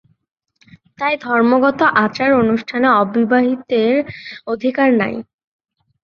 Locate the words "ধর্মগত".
1.21-1.79